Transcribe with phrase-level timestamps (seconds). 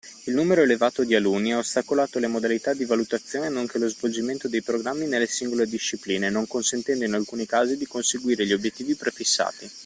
[0.25, 4.63] Il numero elevato di alunni ha ostacolato le modalità di valutazione nonché lo svolgimento dei
[4.63, 9.71] programmi nelle singole discipline, non consentendo in alcuni casi di conseguire gli obiettivi prefissati.